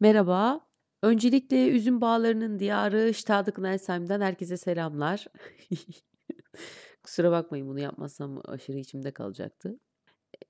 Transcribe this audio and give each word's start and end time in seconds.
Merhaba. 0.00 0.60
Öncelikle 1.02 1.68
üzüm 1.68 2.00
bağlarının 2.00 2.58
diyarı 2.58 3.08
Stade-Cnelsheim'den 3.14 4.20
herkese 4.20 4.56
selamlar. 4.56 5.26
Kusura 7.02 7.30
bakmayın 7.30 7.68
bunu 7.68 7.80
yapmazsam 7.80 8.40
aşırı 8.48 8.78
içimde 8.78 9.10
kalacaktı. 9.10 9.68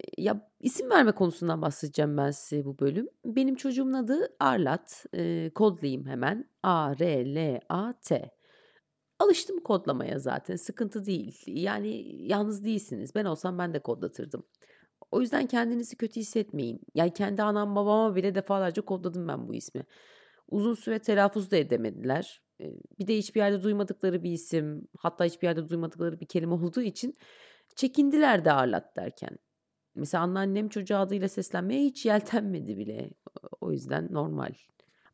Eee, 0.00 0.24
ya, 0.24 0.50
isim 0.60 0.90
verme 0.90 1.12
konusundan 1.12 1.62
bahsedeceğim 1.62 2.16
ben 2.18 2.30
size 2.30 2.64
bu 2.64 2.78
bölüm. 2.78 3.08
Benim 3.24 3.56
çocuğumun 3.56 3.92
adı 3.92 4.36
Arlat. 4.40 5.06
Eee, 5.14 5.50
kodlayayım 5.54 6.06
hemen. 6.06 6.50
A-R-L-A-T. 6.62 8.30
Alıştım 9.18 9.60
kodlamaya 9.60 10.18
zaten, 10.18 10.56
sıkıntı 10.56 11.06
değil. 11.06 11.42
Yani 11.46 12.16
yalnız 12.28 12.64
değilsiniz. 12.64 13.14
Ben 13.14 13.24
olsam 13.24 13.58
ben 13.58 13.74
de 13.74 13.78
kodlatırdım. 13.80 14.44
O 15.10 15.20
yüzden 15.20 15.46
kendinizi 15.46 15.96
kötü 15.96 16.20
hissetmeyin. 16.20 16.80
Yani 16.94 17.12
kendi 17.12 17.42
anam 17.42 17.76
babama 17.76 18.16
bile 18.16 18.34
defalarca 18.34 18.82
kodladım 18.82 19.28
ben 19.28 19.48
bu 19.48 19.54
ismi. 19.54 19.82
Uzun 20.48 20.74
süre 20.74 20.98
telaffuz 20.98 21.50
da 21.50 21.56
edemediler. 21.56 22.42
Bir 22.98 23.06
de 23.06 23.18
hiçbir 23.18 23.40
yerde 23.40 23.62
duymadıkları 23.62 24.22
bir 24.22 24.32
isim, 24.32 24.88
hatta 24.98 25.24
hiçbir 25.24 25.46
yerde 25.46 25.68
duymadıkları 25.68 26.20
bir 26.20 26.26
kelime 26.26 26.54
olduğu 26.54 26.80
için 26.80 27.16
çekindiler 27.76 28.44
de 28.44 28.52
Arlat 28.52 28.96
derken. 28.96 29.38
Mesela 29.94 30.24
anneannem 30.24 30.68
çocuğa 30.68 31.00
adıyla 31.00 31.28
seslenmeye 31.28 31.84
hiç 31.84 32.06
yeltenmedi 32.06 32.76
bile. 32.76 33.10
O 33.60 33.72
yüzden 33.72 34.08
normal. 34.10 34.50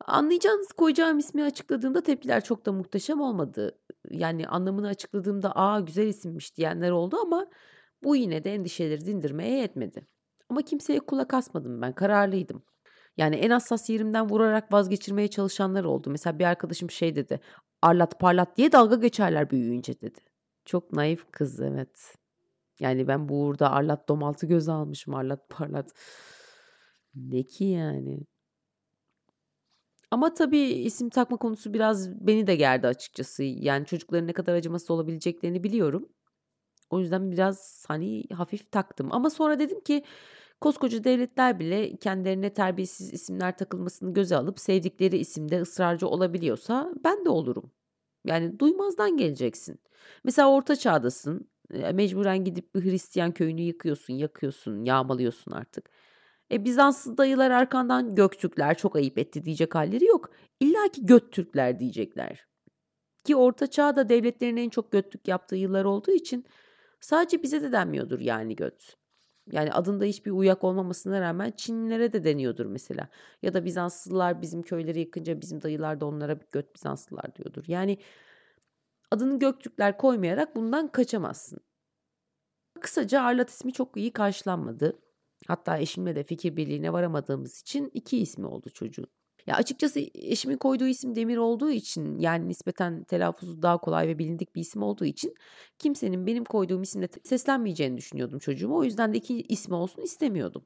Anlayacağınız 0.05 0.67
koyacağım 0.67 1.17
ismi 1.17 1.43
açıkladığımda 1.43 2.01
tepkiler 2.01 2.43
çok 2.43 2.65
da 2.65 2.71
muhteşem 2.71 3.21
olmadı. 3.21 3.79
Yani 4.09 4.47
anlamını 4.47 4.87
açıkladığımda 4.87 5.55
"A, 5.55 5.79
güzel 5.79 6.07
isimmiş." 6.07 6.57
diyenler 6.57 6.91
oldu 6.91 7.17
ama 7.17 7.47
bu 8.05 8.15
yine 8.15 8.43
de 8.43 8.53
endişeleri 8.53 9.05
dindirmeye 9.05 9.57
yetmedi. 9.59 10.07
Ama 10.49 10.61
kimseye 10.61 10.99
kulak 10.99 11.33
asmadım 11.33 11.81
ben, 11.81 11.93
kararlıydım. 11.93 12.63
Yani 13.17 13.35
en 13.35 13.49
hassas 13.49 13.89
yerimden 13.89 14.29
vurarak 14.29 14.73
vazgeçirmeye 14.73 15.27
çalışanlar 15.27 15.83
oldu. 15.83 16.09
Mesela 16.09 16.39
bir 16.39 16.45
arkadaşım 16.45 16.91
şey 16.91 17.15
dedi, 17.15 17.39
"Arlat 17.81 18.19
parlat 18.19 18.57
diye 18.57 18.71
dalga 18.71 18.95
geçerler 18.95 19.49
büyüyünce." 19.49 20.01
dedi. 20.01 20.19
Çok 20.65 20.93
naif 20.93 21.31
kız, 21.31 21.59
evet. 21.59 22.15
Yani 22.79 23.07
ben 23.07 23.29
bu 23.29 23.41
uğurda 23.41 23.71
Arlat 23.71 24.09
Domalt'ı 24.09 24.45
göze 24.47 24.71
almışım, 24.71 25.15
Arlat 25.15 25.49
parlat. 25.49 25.91
Ne 27.15 27.43
ki 27.43 27.65
yani? 27.65 28.19
Ama 30.11 30.33
tabii 30.33 30.59
isim 30.59 31.09
takma 31.09 31.37
konusu 31.37 31.73
biraz 31.73 32.27
beni 32.27 32.47
de 32.47 32.55
gerdi 32.55 32.87
açıkçası. 32.87 33.43
Yani 33.43 33.85
çocukların 33.85 34.27
ne 34.27 34.33
kadar 34.33 34.53
acımasız 34.55 34.91
olabileceklerini 34.91 35.63
biliyorum. 35.63 36.09
O 36.89 36.99
yüzden 36.99 37.31
biraz, 37.31 37.85
hani, 37.87 38.23
hafif 38.33 38.71
taktım 38.71 39.09
ama 39.11 39.29
sonra 39.29 39.59
dedim 39.59 39.79
ki 39.81 40.03
koskoca 40.61 41.03
devletler 41.03 41.59
bile 41.59 41.97
kendilerine 41.97 42.53
terbiyesiz 42.53 43.13
isimler 43.13 43.57
takılmasını 43.57 44.13
göze 44.13 44.35
alıp 44.37 44.59
sevdikleri 44.59 45.17
isimde 45.17 45.61
ısrarcı 45.61 46.07
olabiliyorsa 46.07 46.91
ben 47.03 47.25
de 47.25 47.29
olurum. 47.29 47.71
Yani 48.25 48.59
duymazdan 48.59 49.17
geleceksin. 49.17 49.79
Mesela 50.23 50.51
orta 50.51 50.75
çağdasın, 50.75 51.49
eee, 51.73 51.91
mecburen 51.91 52.43
gidip 52.43 52.75
bir 52.75 52.83
Hristiyan 52.85 53.31
köyünü 53.31 53.61
yıkıyorsun, 53.61 54.13
yakıyorsun, 54.13 54.83
yağmalıyorsun 54.85 55.51
artık. 55.51 55.89
E, 56.51 56.65
Bizanslı 56.65 57.17
dayılar 57.17 57.51
arkandan 57.51 58.15
"Göktürkler 58.15 58.77
çok 58.77 58.95
ayıp 58.95 59.17
etti." 59.17 59.45
diyecek 59.45 59.75
hâlleri 59.75 60.05
yok. 60.05 60.29
İllaki 60.59 61.05
"Göttürkler" 61.05 61.79
diyecekler. 61.79 62.47
Ki 63.23 63.35
orta 63.35 63.67
çağda 63.67 64.09
devletlerin 64.09 64.57
en 64.57 64.69
çok 64.69 64.91
götlük 64.91 65.27
yaptığı 65.27 65.55
yıllar 65.55 65.85
olduğu 65.85 66.11
için 66.11 66.45
sadece 67.05 67.43
bize 67.43 67.61
de 67.61 67.71
denmiyordur 67.71 68.19
yani 68.19 68.55
göt. 68.55 68.97
Yani 69.51 69.73
adında 69.73 70.05
hiçbir 70.05 70.31
uyak 70.31 70.63
olmamasına 70.63 71.21
rağmen 71.21 71.51
Çinlilere 71.51 72.13
de 72.13 72.23
deniyordur 72.23 72.65
mesela. 72.65 73.09
Ya 73.41 73.53
da 73.53 73.65
Bizanslılar 73.65 74.41
bizim 74.41 74.63
köyleri 74.63 74.99
yıkınca 74.99 75.41
bizim 75.41 75.61
dayılar 75.61 76.01
da 76.01 76.05
onlara 76.05 76.39
"Göt 76.51 76.75
Bizanslılar." 76.75 77.35
diyordur. 77.35 77.63
Yani 77.67 77.97
adını 79.11 79.39
Göktürkler 79.39 79.97
koymayarak 79.97 80.55
bundan 80.55 80.87
kaçamazsın. 80.87 81.59
Kısaca 82.81 83.21
Arlat 83.21 83.49
ismi 83.49 83.73
çok 83.73 83.97
iyi 83.97 84.13
karşılanmadı. 84.13 84.99
Hatta 85.47 85.77
eşimle 85.77 86.15
de 86.15 86.23
fikir 86.23 86.57
birliğine 86.57 86.93
varamadığımız 86.93 87.61
için 87.61 87.91
2 87.93 88.17
ismi 88.21 88.47
oldu 88.47 88.69
çocuğun. 88.69 89.07
Ya, 89.47 89.55
açıkçası 89.55 89.99
eşimin 90.15 90.57
koyduğu 90.57 90.87
isim 90.87 91.15
Demir 91.15 91.37
olduğu 91.37 91.71
için, 91.71 92.19
yani 92.19 92.49
nispeten 92.49 93.03
telaffuzu 93.03 93.61
daha 93.61 93.77
kolay 93.77 94.07
ve 94.07 94.19
bilindik 94.19 94.55
bir 94.55 94.61
isim 94.61 94.83
olduğu 94.83 95.05
için 95.05 95.33
kimsenin 95.79 96.27
benim 96.27 96.45
koyduğum 96.45 96.81
isimle 96.81 97.07
seslenmeyeceğini 97.23 97.97
düşünüyordum 97.97 98.39
çocuğuma. 98.39 98.75
O 98.75 98.83
yüzden 98.83 99.13
de 99.13 99.17
2 99.17 99.41
ismi 99.41 99.75
olsun 99.75 100.01
istemiyordum. 100.01 100.65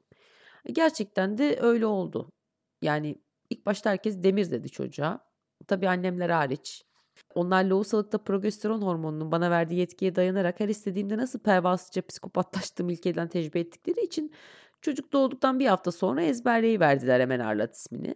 E, 0.64 0.72
gerçekten 0.72 1.38
de 1.38 1.58
öyle 1.60 1.86
oldu. 1.86 2.32
Yani 2.82 3.16
ilk 3.50 3.66
başta 3.66 3.90
herkes 3.90 4.22
Demir 4.22 4.50
dedi 4.50 4.70
çocuğa. 4.70 5.20
Tabii 5.68 5.88
annemler 5.88 6.30
hariç. 6.30 6.84
Onlar 7.34 7.64
lohusalıkta 7.64 8.18
progesteron 8.18 8.82
hormonunun 8.82 9.32
bana 9.32 9.50
verdiği 9.50 9.74
yetkiye 9.74 10.16
dayanarak 10.16 10.60
her 10.60 10.68
istediğimde 10.68 11.16
nasıl 11.16 11.38
pervasızca 11.38 12.02
psikopatlaştığımı 12.06 12.92
ilkeden 12.92 13.28
tecrübe 13.28 13.60
ettikleri 13.60 14.00
için 14.04 14.32
çocuk 14.82 15.12
doğduktan 15.12 15.58
1 15.58 15.66
hafta 15.66 15.92
sonra 15.92 16.22
ezberleyiverdiler 16.22 17.20
hemen 17.20 17.40
Arlat 17.40 17.76
ismini. 17.76 18.14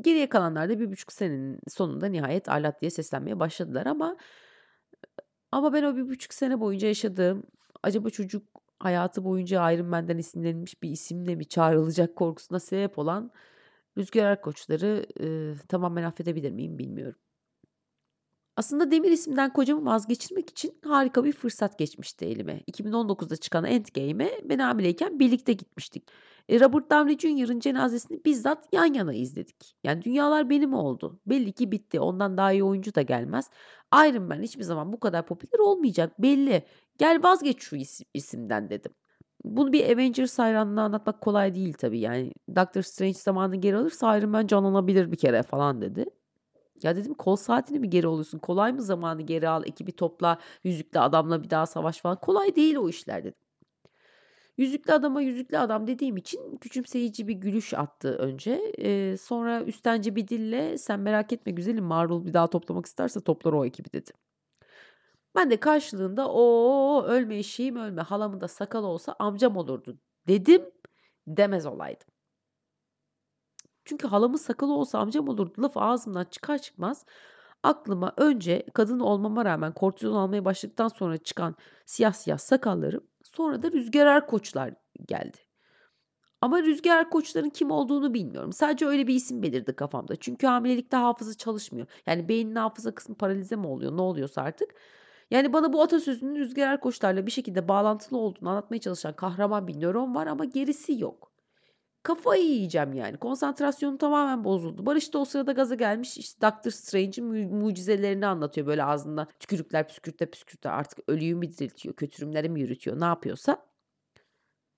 Geriye 0.00 0.28
kalanlar 0.28 0.68
da 0.68 0.78
1,5 0.78 1.12
senenin 1.12 1.58
sonunda 1.68 2.06
nihayet 2.06 2.48
Arlat 2.48 2.80
diye 2.80 2.90
seslenmeye 2.90 3.40
başladılar 3.40 3.86
ama 3.86 4.16
ama 5.52 5.72
ben 5.72 5.82
o 5.82 5.96
1,5 5.96 6.34
sene 6.34 6.60
boyunca 6.60 6.88
yaşadığım, 6.88 7.42
acaba 7.82 8.10
çocuk 8.10 8.46
hayatı 8.78 9.24
boyunca 9.24 9.72
Iron 9.72 9.86
Man'den 9.86 10.18
esinlenilmiş 10.18 10.82
bir 10.82 10.90
isimle 10.90 11.34
mi 11.36 11.48
çağrılacak 11.48 12.16
korkusuna 12.16 12.60
sebep 12.60 12.98
olan 12.98 13.32
Rüzgar 13.98 14.24
Erkoçlar'ı, 14.26 15.06
ııı, 15.20 15.56
tamamen 15.68 16.02
affedebilir 16.04 16.50
miyim 16.52 16.78
bilmiyorum. 16.78 17.18
Aslında 18.56 18.90
Demir 18.90 19.10
isimden 19.10 19.52
kocamı 19.52 19.84
vazgeçirmek 19.84 20.50
için 20.50 20.78
harika 20.84 21.24
bir 21.24 21.32
fırsat 21.32 21.78
geçmişti 21.78 22.24
elime. 22.24 22.60
2019'da 22.66 23.36
çıkan 23.36 23.64
Endgame'e 23.64 24.40
ben 24.44 24.58
hamileyken 24.58 25.18
birlikte 25.18 25.52
gitmiştik. 25.52 26.08
E, 26.48 26.60
Robert 26.60 26.90
Downey 26.90 27.18
Jr.'ın 27.18 27.60
cenazesini 27.60 28.24
bizzat 28.24 28.68
yan 28.72 28.94
yana 28.94 29.14
izledik. 29.14 29.76
Yani 29.84 30.02
dünyalar 30.02 30.50
benim 30.50 30.74
oldu. 30.74 31.20
Belli 31.26 31.52
ki 31.52 31.72
bitti. 31.72 32.00
Ondan 32.00 32.36
daha 32.36 32.52
iyi 32.52 32.64
oyuncu 32.64 32.94
da 32.94 33.02
gelmez. 33.02 33.50
Iron 33.94 34.22
Man 34.22 34.42
hiçbir 34.42 34.62
zaman 34.62 34.92
bu 34.92 35.00
kadar 35.00 35.26
popüler 35.26 35.58
olmayacak 35.58 36.22
belli. 36.22 36.62
Gel 36.98 37.22
vazgeç 37.22 37.62
şu 37.62 37.76
isim, 37.76 38.06
isimden 38.14 38.70
dedim. 38.70 38.92
Bunu 39.44 39.72
bir 39.72 39.90
Avengers 39.94 40.38
hayranına 40.38 40.82
anlatmak 40.82 41.20
kolay 41.20 41.54
değil 41.54 41.72
tabii. 41.72 42.00
Yani 42.00 42.32
Doctor 42.56 42.82
Strange 42.82 43.14
zamanını 43.14 43.56
geri 43.56 43.76
alırsa 43.76 44.18
Iron 44.18 44.30
Man 44.30 44.46
canlanabilir 44.46 45.12
bir 45.12 45.16
kere 45.16 45.42
falan 45.42 45.80
dedi. 45.82 46.06
Ya 46.82 46.96
dedim 46.96 47.14
kol 47.14 47.36
saatini 47.36 47.78
mi 47.78 47.90
geri 47.90 48.06
alıyorsun? 48.06 48.38
Kolay 48.38 48.72
mı 48.72 48.82
zamanı 48.82 49.22
geri 49.22 49.48
al, 49.48 49.62
ekibi 49.66 49.92
topla, 49.92 50.38
yüzüklü 50.64 51.00
adamla 51.00 51.42
bir 51.42 51.50
daha 51.50 51.66
savaş 51.66 52.00
falan. 52.00 52.16
Kolay 52.20 52.56
değil 52.56 52.76
o 52.76 52.88
işler 52.88 53.24
dedim. 53.24 53.38
Yüzüklü 54.56 54.92
adama 54.92 55.22
yüzüklü 55.22 55.58
adam 55.58 55.86
dediğim 55.86 56.16
için 56.16 56.56
küçümseyici 56.56 57.28
bir 57.28 57.34
gülüş 57.34 57.74
attı 57.74 58.16
önce. 58.16 58.72
Eee, 58.78 59.16
sonra 59.16 59.62
üstenci 59.62 60.16
bir 60.16 60.28
dille 60.28 60.78
sen 60.78 61.00
merak 61.00 61.32
etme 61.32 61.52
güzelim 61.52 61.84
Marvel 61.84 62.24
bir 62.26 62.32
daha 62.34 62.46
toplamak 62.46 62.86
isterse 62.86 63.20
toplar 63.20 63.52
o 63.52 63.64
ekibi 63.64 63.92
dedi. 63.92 64.10
Ben 65.34 65.50
de 65.50 65.60
karşılığında 65.60 66.28
o 66.32 67.04
ölme 67.06 67.36
eşeğim 67.38 67.76
ölme 67.76 68.02
halamın 68.02 68.40
da 68.40 68.48
sakalı 68.48 68.86
olsa 68.86 69.16
amcam 69.18 69.56
olurdu 69.56 69.98
dedim 70.28 70.62
demez 71.26 71.66
olaydım. 71.66 72.11
Çünkü 73.84 74.08
halamın 74.08 74.36
sakalı 74.36 74.72
olsa 74.72 74.98
amcam 74.98 75.28
olurdu 75.28 75.62
lafı 75.62 75.80
ağzımdan 75.80 76.24
çıkar 76.24 76.58
çıkmaz 76.58 77.04
aklıma 77.62 78.12
önce 78.16 78.66
kadın 78.74 79.00
olmama 79.00 79.44
rağmen 79.44 79.72
kortizon 79.72 80.14
almaya 80.14 80.44
başladıktan 80.44 80.88
sonra 80.88 81.16
çıkan 81.18 81.56
siyah 81.86 82.12
siyah 82.12 82.38
sakallarım 82.38 83.04
sonra 83.22 83.62
da 83.62 83.72
Rüzgar 83.72 84.06
Erkoçlar 84.06 84.74
geldi. 85.08 85.38
Ama 86.40 86.62
Rüzgar 86.62 86.98
Erkoçlar'ın 86.98 87.50
kim 87.50 87.70
olduğunu 87.70 88.14
bilmiyorum. 88.14 88.52
Sadece 88.52 88.86
öyle 88.86 89.06
bir 89.06 89.14
isim 89.14 89.42
belirdi 89.42 89.76
kafamda. 89.76 90.16
Çünkü 90.16 90.46
hamilelikte 90.46 90.96
hafıza 90.96 91.34
çalışmıyor. 91.34 91.86
Yani 92.06 92.28
beynin 92.28 92.54
hafıza 92.54 92.94
kısmı 92.94 93.14
paralize 93.14 93.56
mi 93.56 93.66
oluyor 93.66 93.96
ne 93.96 94.00
oluyorsa 94.00 94.42
artık. 94.42 94.74
Yani 95.30 95.52
bana 95.52 95.72
bu 95.72 95.82
atasözünün 95.82 96.36
Rüzgar 96.36 96.68
Erkoçlar'la 96.68 97.26
bir 97.26 97.30
şekilde 97.30 97.68
bağlantılı 97.68 98.18
olduğunu 98.18 98.48
anlatmaya 98.48 98.80
çalışan 98.80 99.16
kahraman 99.16 99.68
bir 99.68 99.80
nöron 99.80 100.14
var 100.14 100.26
ama 100.26 100.44
gerisi 100.44 101.00
yok. 101.00 101.31
Kafayı 102.02 102.44
yiyeceğim 102.44 102.92
yani. 102.92 103.16
Konsantrasyonum 103.16 103.96
tamamen 103.96 104.44
bozuldu. 104.44 104.86
Barış 104.86 105.14
da 105.14 105.18
o 105.18 105.24
sırada 105.24 105.52
gaza 105.52 105.74
gelmiş 105.74 106.18
işte 106.18 106.40
Doctor 106.40 106.70
Strange'in 106.70 107.24
mu- 107.26 107.56
mucizelerini 107.64 108.26
anlatıyor 108.26 108.66
böyle 108.66 108.84
ağzında 108.84 109.26
tükürükler 109.40 109.88
püskürte 109.88 110.26
püskürte 110.26 110.70
artık 110.70 110.98
ölüyü 111.08 111.34
mü 111.34 111.48
diriltiyor, 111.48 111.94
kötürümleri 111.96 112.48
mi 112.48 112.60
yürütüyor 112.60 113.00
ne 113.00 113.04
yapıyorsa. 113.04 113.66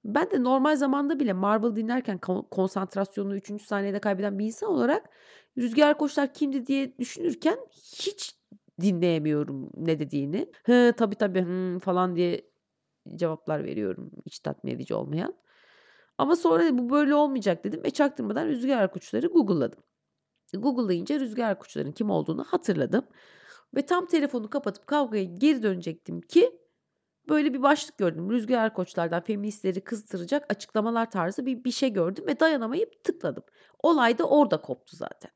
Ben 0.04 0.30
de 0.30 0.44
normal 0.44 0.76
zamanda 0.76 1.20
bile 1.20 1.32
Marvel 1.32 1.76
dinlerken 1.76 2.18
kon- 2.18 2.46
konsantrasyonunu 2.50 3.36
3. 3.36 3.64
saniyede 3.64 3.98
kaybeden 3.98 4.38
bir 4.38 4.46
insan 4.46 4.68
olarak 4.70 5.10
Rüzgar 5.58 5.98
Koçlar 5.98 6.34
kimdi 6.34 6.66
diye 6.66 6.98
düşünürken 6.98 7.58
hiç 7.72 8.36
dinleyemiyorum 8.80 9.70
ne 9.76 9.98
dediğini. 9.98 10.50
Hı 10.64 10.92
tabii 10.96 11.14
tabii 11.14 11.40
hı, 11.40 11.78
falan 11.78 12.16
diye 12.16 12.50
cevaplar 13.16 13.64
veriyorum 13.64 14.10
hiç 14.26 14.38
tatmin 14.38 14.72
edici 14.72 14.94
olmayan. 14.94 15.34
Ama 16.18 16.36
sonra 16.36 16.78
bu 16.78 16.90
böyle 16.90 17.14
olmayacak 17.14 17.64
dedim 17.64 17.84
ve 17.84 17.90
çaktırmadan 17.90 18.46
Rüzgar 18.46 18.82
Erkoçları 18.82 19.26
Google'ladım. 19.26 19.84
Google'layınca 20.54 21.20
Rüzgar 21.20 21.58
Kuşları'nın 21.58 21.92
kim 21.92 22.10
olduğunu 22.10 22.44
hatırladım. 22.44 23.04
Ve 23.76 23.86
tam 23.86 24.06
telefonu 24.06 24.50
kapatıp 24.50 24.86
kavgaya 24.86 25.24
geri 25.24 25.62
dönecektim 25.62 26.20
ki 26.20 26.58
böyle 27.28 27.54
bir 27.54 27.62
başlık 27.62 27.98
gördüm. 27.98 28.30
Rüzgar 28.30 28.74
Koçlardan 28.74 29.22
feministleri 29.22 29.80
kızdıracak 29.80 30.52
açıklamalar 30.52 31.10
tarzı 31.10 31.46
bir, 31.46 31.64
bir 31.64 31.70
şey 31.70 31.92
gördüm 31.92 32.26
ve 32.26 32.40
dayanamayıp 32.40 33.04
tıkladım. 33.04 33.44
Olay 33.82 34.18
da 34.18 34.24
orada 34.24 34.60
koptu 34.60 34.96
zaten. 34.96 35.30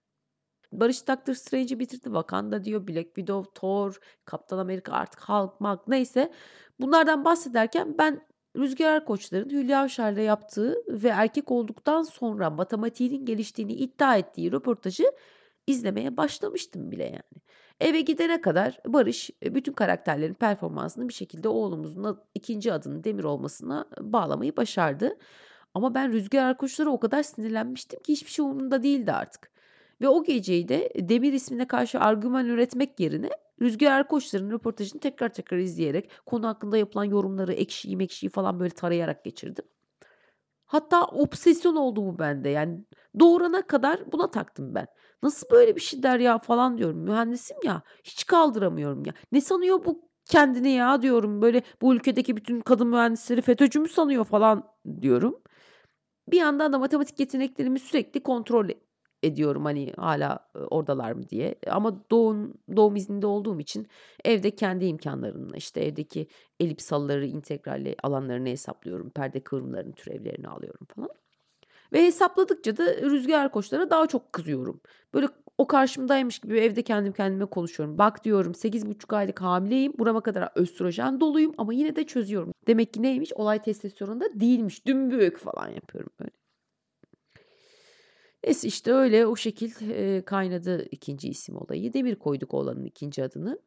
Barış 0.73 1.09
Doctor 1.09 1.35
Strange'i 1.35 1.79
bitirdi. 1.79 2.05
Wakanda 2.05 2.65
diyor, 2.65 2.89
Black 2.89 3.07
Widow, 3.07 3.51
Thor, 3.55 3.99
Kaptan 4.25 4.59
Amerika 4.59 4.93
artık 4.93 5.29
Hulk, 5.29 5.61
Mark 5.61 5.89
neyse. 5.89 6.33
Bunlardan 6.81 7.25
bahsederken 7.25 7.99
ben 7.99 8.27
Rüzgar 8.59 9.05
Koçlar'ın 9.05 9.51
Hülya 9.51 9.81
Avşar'la 9.81 10.21
yaptığı 10.21 10.77
ve 10.89 11.09
erkek 11.09 11.51
olduktan 11.51 12.03
sonra 12.03 12.51
matematiğinin 12.51 13.27
geliştiğini 13.27 13.73
iddia 13.73 14.17
ettiği 14.17 14.53
röportajı 14.53 15.05
izlemeye 15.67 16.17
başlamıştım 16.17 16.91
bile 16.91 17.05
yani. 17.05 17.43
Eve 17.81 18.01
gidene 18.01 18.41
kadar 18.41 18.81
Barış 18.87 19.31
e, 19.43 19.55
bütün 19.55 19.73
karakterlerin 19.73 20.35
performansını 20.35 21.09
bir 21.09 21.15
şekilde 21.15 21.49
oğlumuzun 21.49 22.21
ikinci 22.35 22.73
adının 22.73 23.05
Demir 23.05 23.25
olmasına 23.25 23.85
bağlamayı 24.01 24.57
başardı. 24.57 25.19
Ama 25.75 25.95
ben 25.95 26.13
Rüzgar 26.13 26.59
Koçlar'a 26.59 26.91
o 26.91 27.01
kadar 27.01 27.23
sinirlenmiştim 27.23 28.01
ki 28.01 28.13
hiçbir 28.13 28.31
şey 28.31 28.45
umurumda 28.45 28.83
değildi 28.83 29.13
artık. 29.13 29.51
Ve 30.01 30.09
o 30.09 30.25
geceyi 30.25 30.69
de 30.69 30.91
Demir 30.97 31.33
ismine 31.33 31.67
karşı 31.67 32.01
argüman 32.01 32.47
üretmek 32.47 33.01
yerine 33.01 33.31
Rüzgar 33.63 33.93
Erkoçlar'ın 33.93 34.51
röportajını 34.51 35.01
tekrar 35.01 35.29
tekrar 35.29 35.59
izleyerek 35.59 36.11
konu 36.27 36.47
hakkında 36.49 36.79
yapılan 36.79 37.05
yorumları 37.05 37.53
ekşiyi 37.53 37.97
mekşiyi 37.97 38.31
falan 38.31 38.61
böyle 38.61 38.71
tarayarak 38.71 39.25
geçirdim. 39.25 39.65
Hatta 40.67 41.05
obsesyon 41.05 41.77
oldu 41.77 42.07
bu 42.07 42.19
bende. 42.19 42.49
Yani 42.49 42.85
doğurana 43.21 43.63
kadar 43.63 44.13
buna 44.13 44.31
taktım 44.31 44.75
ben. 44.75 44.87
Nasıl 45.23 45.51
böyle 45.51 45.77
bir 45.77 45.81
şey 45.81 46.03
der 46.03 46.19
ya 46.19 46.39
falan 46.39 46.79
diyorum. 46.79 46.99
Mühendisim 46.99 47.57
ya. 47.65 47.83
Hiç 48.05 48.27
kaldıramıyorum 48.27 49.05
ya. 49.05 49.13
Ne 49.33 49.41
sanıyor 49.41 49.85
bu 49.85 50.09
kendini 50.25 50.71
ya 50.71 51.03
diyorum. 51.03 51.43
Böyle 51.43 51.63
bu 51.83 51.95
ülkedeki 51.95 52.37
bütün 52.37 52.61
kadın 52.61 52.89
mühendisleri 52.89 53.43
FETÖ'cü 53.43 53.81
mü 53.81 53.89
sanıyor 53.89 54.25
falan 54.25 54.65
diyorum. 55.01 55.43
Bir 56.29 56.39
yandan 56.39 56.73
da 56.73 56.79
matematik 56.79 57.21
yeteneklerimi 57.21 57.79
sürekli 57.79 58.23
kontrol 58.23 58.69
ediyorum 59.23 59.65
hani 59.65 59.93
hala 59.97 60.49
oradalar 60.71 61.13
mı 61.13 61.29
diye. 61.29 61.55
Ama 61.67 62.11
doğum, 62.11 62.55
doğum 62.77 62.97
izninde 62.97 63.27
olduğum 63.27 63.61
için 63.61 63.87
evde 64.25 64.51
kendi 64.51 64.85
imkanlarımla 64.85 65.57
işte 65.57 65.81
evdeki 65.81 66.27
elipsalları, 66.61 67.27
integralli 67.27 67.97
alanlarını 68.03 68.49
hesaplıyorum. 68.49 69.11
Perde 69.11 69.41
kıvrımlarının 69.41 69.93
türevlerini 69.93 70.49
alıyorum 70.49 70.87
falan. 70.95 71.11
Ve 71.93 72.05
hesapladıkça 72.07 72.77
da 72.77 72.97
rüzgar 72.97 73.53
koçlara 73.53 73.91
daha 73.91 74.07
çok 74.07 74.33
kızıyorum. 74.33 74.81
Böyle 75.15 75.29
o 75.59 75.67
karşımdaymış 75.67 76.39
gibi 76.39 76.59
evde 76.59 76.83
kendim 76.83 77.13
kendime 77.13 77.47
konuşuyorum. 77.47 77.99
Bak 77.99 78.25
diyorum 78.25 78.53
8,5 78.55 79.17
aylık 79.17 79.41
hamileyim. 79.41 79.93
Burama 79.99 80.21
kadar 80.21 80.49
östrojen 80.55 81.21
doluyum 81.21 81.55
ama 81.59 81.73
yine 81.73 81.97
de 81.97 82.07
çözüyorum. 82.07 82.53
Demek 82.67 82.95
ki 82.95 83.03
neymiş? 83.03 83.33
Olay 83.33 83.63
testosteronda 83.63 84.41
değilmiş. 84.41 84.87
Dümbük 84.87 85.39
falan 85.39 85.69
yapıyorum 85.69 86.11
böyle. 86.21 86.38
Neyse 88.45 88.69
işte 88.69 88.93
öyle 88.93 89.27
o 89.27 89.37
şekil 89.37 89.91
e, 89.91 90.25
kaynadı 90.25 90.85
ikinci 90.91 91.29
isim 91.29 91.57
olayı. 91.57 91.93
Demir 91.93 92.17
koyduk 92.17 92.55
oğlanın 92.55 92.85
ikinci 92.85 93.25
adını. 93.25 93.59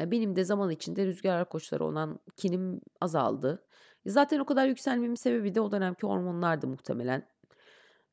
Benim 0.00 0.36
de 0.36 0.44
zaman 0.44 0.70
içinde 0.70 1.06
rüzgar 1.06 1.48
koçları 1.48 1.84
olan 1.84 2.18
kinim 2.36 2.80
azaldı. 3.00 3.66
Zaten 4.06 4.38
o 4.38 4.44
kadar 4.46 4.66
yükselmemin 4.66 5.14
sebebi 5.14 5.54
de 5.54 5.60
o 5.60 5.72
dönemki 5.72 6.06
hormonlardı 6.06 6.66
muhtemelen. 6.66 7.28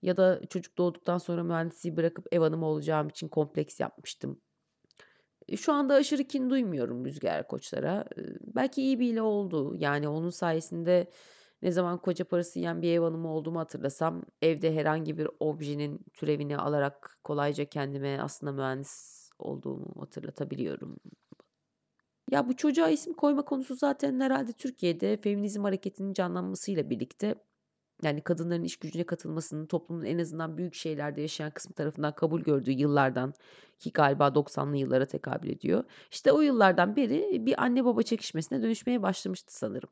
Ya 0.01 0.17
da 0.17 0.41
çocuk 0.50 0.77
doğduktan 0.77 1.17
sonra 1.17 1.44
mühendisliği 1.44 1.97
bırakıp 1.97 2.25
ev 2.31 2.39
hanımı 2.39 2.65
olacağım 2.65 3.09
için 3.09 3.27
kompleks 3.27 3.79
yapmıştım. 3.79 4.41
Şu 5.55 5.73
anda 5.73 5.94
aşırı 5.94 6.23
kin 6.23 6.50
duymuyorum 6.50 7.05
rüzgar 7.05 7.47
koçlara. 7.47 8.05
Belki 8.41 8.81
iyi 8.81 9.00
bir 9.00 9.13
ile 9.13 9.21
oldu. 9.21 9.75
Yani 9.75 10.07
onun 10.07 10.29
sayesinde 10.29 11.11
ne 11.63 11.71
zaman 11.71 11.98
koca 11.98 12.25
parası 12.25 12.60
yiyen 12.60 12.81
bir 12.81 12.92
ev 12.92 13.01
hanımı 13.01 13.27
olduğumu 13.33 13.60
hatırlasam 13.60 14.24
evde 14.42 14.75
herhangi 14.75 15.18
bir 15.18 15.27
objenin 15.39 16.00
türevini 16.13 16.57
alarak 16.57 17.18
kolayca 17.24 17.65
kendime 17.65 18.21
aslında 18.21 18.51
mühendis 18.51 19.30
olduğumu 19.39 19.94
hatırlatabiliyorum. 20.00 20.98
Ya 22.31 22.48
bu 22.50 22.56
çocuğa 22.56 22.89
isim 22.89 23.13
koyma 23.13 23.45
konusu 23.45 23.75
zaten 23.75 24.19
herhalde 24.19 24.51
Türkiye'de 24.54 25.18
feminizm 25.18 25.63
hareketinin 25.63 26.13
canlanmasıyla 26.13 26.89
birlikte 26.89 27.36
yani 28.04 28.21
kadınların 28.21 28.63
iş 28.63 28.77
gücüne 28.77 29.04
katılmasının 29.06 29.65
toplumun 29.65 30.06
en 30.06 30.19
azından 30.19 30.57
büyük 30.57 30.75
şeylerde 30.75 31.21
yaşayan 31.21 31.51
kısmı 31.51 31.75
tarafından 31.75 32.15
kabul 32.15 32.42
gördüğü 32.42 32.71
yıllardan 32.71 33.33
ki 33.80 33.92
galiba 33.94 34.36
90'lı 34.36 34.77
yıllara 34.77 35.06
tekabül 35.06 35.50
ediyor. 35.50 35.83
İşte 36.12 36.31
o 36.31 36.42
yıllardan 36.42 36.95
beri 36.95 37.45
bir 37.45 37.63
anne 37.63 37.86
baba 37.86 38.04
çekişmesine 38.04 38.63
dönüşmeye 38.63 39.01
başlamıştı 39.01 39.57
sanırım. 39.57 39.89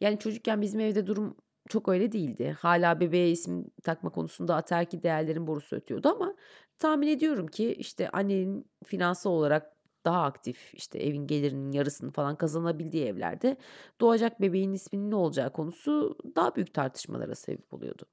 Yani 0.00 0.18
çocukken 0.18 0.62
bizim 0.62 0.80
evde 0.80 1.06
durum 1.06 1.36
çok 1.68 1.88
öyle 1.88 2.12
değildi. 2.12 2.56
Hala 2.60 3.00
bebeğe 3.00 3.30
isim 3.30 3.70
takma 3.84 4.10
konusunda 4.10 4.54
ataerkil 4.54 5.02
değerlerin 5.02 5.46
borusu 5.46 5.76
ötüyordu 5.76 6.08
ama 6.08 6.34
tahmin 6.78 7.08
ediyorum 7.08 7.46
ki 7.46 7.74
işte 7.74 8.10
annenin 8.10 8.70
finansal 8.84 9.30
olarak 9.30 9.76
daha 10.04 10.22
aktif 10.22 10.74
işte 10.74 10.98
evin 10.98 11.26
gelirinin 11.26 11.72
yarısını 11.72 12.10
falan 12.10 12.36
kazanabildiği 12.36 13.04
evlerde 13.04 13.56
doğacak 14.00 14.40
bebeğin 14.40 14.72
isminin 14.72 15.10
ne 15.10 15.14
olacağı 15.14 15.52
konusu 15.52 16.18
daha 16.36 16.56
büyük 16.56 16.74
tartışmalara 16.74 17.34
sebep 17.34 17.74
oluyordu. 17.74 18.06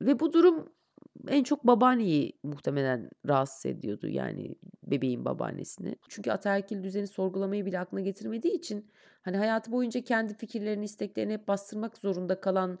Ve 0.00 0.20
bu 0.20 0.32
durum 0.32 0.72
en 1.28 1.42
çok 1.44 1.66
babaanneyi 1.66 2.38
muhtemelen 2.42 3.10
rahatsız 3.28 3.66
ediyordu 3.66 4.08
yani 4.08 4.54
bebeğin 4.82 5.24
babaannesini. 5.24 5.96
Çünkü 6.08 6.30
ataerkil 6.30 6.82
düzeni 6.82 7.06
sorgulamayı 7.06 7.66
bile 7.66 7.78
aklına 7.78 8.00
getirmediği 8.00 8.54
için 8.54 8.90
hani 9.22 9.36
hayatı 9.36 9.72
boyunca 9.72 10.00
kendi 10.00 10.34
fikirlerini, 10.34 10.84
isteklerini 10.84 11.32
hep 11.32 11.48
bastırmak 11.48 11.98
zorunda 11.98 12.40
kalan 12.40 12.78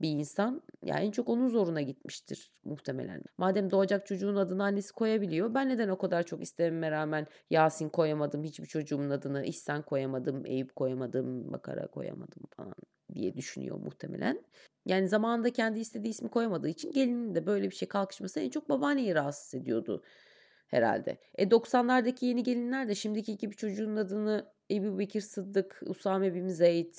bir 0.00 0.08
insan 0.08 0.62
yani 0.84 1.06
en 1.06 1.10
çok 1.10 1.28
onun 1.28 1.48
zoruna 1.48 1.80
gitmiştir 1.80 2.52
muhtemelen. 2.64 3.22
Madem 3.38 3.70
doğacak 3.70 4.06
çocuğun 4.06 4.36
adını 4.36 4.64
annesi 4.64 4.92
koyabiliyor 4.92 5.54
ben 5.54 5.68
neden 5.68 5.88
o 5.88 5.98
kadar 5.98 6.22
çok 6.22 6.42
istememe 6.42 6.90
rağmen 6.90 7.26
Yasin 7.50 7.88
koyamadım, 7.88 8.44
hiçbir 8.44 8.66
çocuğumun 8.66 9.10
adını 9.10 9.44
İhsan 9.44 9.82
koyamadım, 9.82 10.46
Eyüp 10.46 10.76
koyamadım, 10.76 11.50
Makara 11.50 11.86
koyamadım 11.86 12.42
falan 12.56 12.74
diye 13.14 13.36
düşünüyor 13.36 13.76
muhtemelen. 13.78 14.44
Yani 14.86 15.08
zamanında 15.08 15.52
kendi 15.52 15.80
istediği 15.80 16.10
ismi 16.10 16.28
koyamadığı 16.28 16.68
için 16.68 16.92
gelinin 16.92 17.34
de 17.34 17.46
böyle 17.46 17.70
bir 17.70 17.74
şey 17.74 17.88
kalkışması 17.88 18.40
en 18.40 18.50
çok 18.50 18.68
babaanneyi 18.68 19.14
rahatsız 19.14 19.54
ediyordu 19.54 20.02
herhalde. 20.66 21.18
E 21.34 21.44
90'lardaki 21.44 22.24
yeni 22.24 22.42
gelinler 22.42 22.88
de 22.88 22.94
şimdiki 22.94 23.36
gibi 23.36 23.56
çocuğun 23.56 23.96
adını 23.96 24.52
Ebu 24.70 24.98
Bekir 24.98 25.20
Sıddık, 25.20 25.82
Usame 25.86 26.34
bin 26.34 26.48
Zeyd 26.48 26.94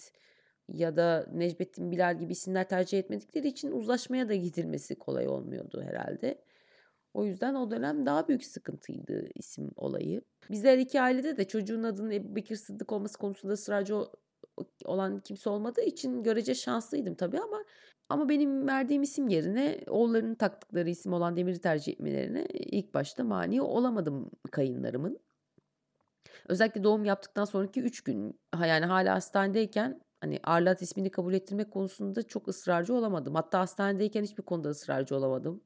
ya 0.74 0.95
da 0.95 1.27
Necmettin 1.33 1.91
Bilal 1.91 2.19
gibi 2.19 2.31
isimler 2.31 2.69
tercih 2.69 3.00
etmedikleri 3.00 3.47
için 3.47 3.71
uzlaşmaya 3.71 4.29
da 4.29 4.36
gidilmesi 4.36 4.95
kolay 4.95 5.27
olmuyordu 5.27 5.81
herhalde. 5.81 6.41
O 7.13 7.25
yüzden 7.25 7.55
o 7.55 7.71
dönem 7.71 8.05
daha 8.05 8.27
büyük 8.27 8.45
sıkıntıydı 8.45 9.29
isim 9.36 9.71
olayı. 9.75 10.21
Bizler 10.50 10.77
iki 10.77 11.01
ailede 11.01 11.38
de 11.38 11.47
çocuğun 11.47 11.83
adının 11.83 12.12
Ebu 12.12 12.36
Bekir 12.36 12.55
Sıddık 12.55 12.91
olması 12.91 13.17
konusunda 13.17 13.53
ısrarcı 13.53 13.95
olan 14.86 15.19
kimse 15.19 15.50
olmadığı 15.50 15.81
için 15.81 16.24
görece 16.24 16.55
şanslıydım 16.55 17.15
tabii 17.15 17.39
ama 17.39 17.63
ama 18.10 18.29
benim 18.29 18.67
verdiğim 18.67 19.03
isim 19.03 19.27
yerine 19.27 19.79
oğullarının 19.88 20.36
taktıkları 20.36 20.89
isim 20.89 21.13
olan 21.13 21.38
Demir'i 21.38 21.62
tercih 21.62 21.93
etmelerine 21.93 22.45
ilk 22.53 22.93
başta 22.93 23.24
mani 23.24 23.62
olamadım 23.62 24.31
kayınlarımın. 24.51 25.19
Özellikle 26.48 26.83
doğum 26.83 27.05
yaptıktan 27.05 27.45
sonraki 27.45 27.81
3 27.81 28.01
gün 28.01 28.39
yani 28.62 28.86
hala 28.86 29.15
hastanedeyken 29.15 30.01
hani 30.21 30.39
Arlat 30.43 30.81
ismini 30.81 31.12
kabul 31.12 31.33
ettirmek 31.33 31.71
konusunda 31.71 32.24
çok 32.24 32.48
ısrarcı 32.48 32.93
olamadım. 32.93 33.36
Hatta 33.36 33.60
hastanedeyken 33.60 34.24
hiçbir 34.24 34.43
konuda 34.43 34.69
ısrarcı 34.69 35.15
olamadım. 35.15 35.63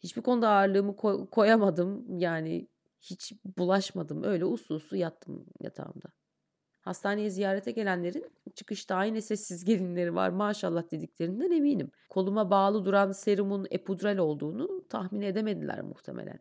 Hiçbir 0.00 0.22
konuda 0.22 0.48
ağırlığımı 0.48 0.96
koy- 0.96 1.30
koyamadım. 1.30 2.18
Yani 2.18 2.68
hiç 3.00 3.32
bulaşmadım. 3.58 4.22
Öyle 4.22 4.44
uslu 4.44 4.74
uslu 4.74 4.96
yattım 4.96 5.46
yatağımda. 5.60 6.08
Hastaneye 6.82 7.30
ziyarete 7.30 7.70
gelenlerin 7.70 8.26
çıkışta 8.54 8.96
aynı 8.96 9.22
sessiz 9.22 9.64
gelinleri 9.70 10.14
var 10.14 10.28
maşallah 10.28 10.90
dediklerinden 10.90 11.50
eminim. 11.50 11.90
Koluma 12.08 12.50
bağlı 12.50 12.84
duran 12.84 13.12
serumun 13.12 13.66
epudral 13.70 14.18
olduğunu 14.18 14.88
tahmin 14.88 15.20
edemediler 15.20 15.82
muhtemelen. 15.82 16.38